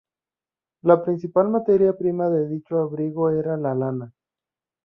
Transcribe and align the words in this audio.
La 0.81 1.03
principal 1.03 1.49
materia 1.49 1.93
prima 1.95 2.27
de 2.31 2.47
dicho 2.47 2.79
abrigo 2.79 3.29
era 3.29 3.55
la 3.55 3.75
lana. 3.75 4.11